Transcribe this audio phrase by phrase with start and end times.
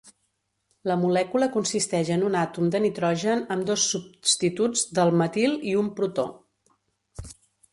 [0.91, 5.93] La molècula consisteix en un àtom de nitrogen amb dos substituts del metil i un
[6.01, 6.25] protó.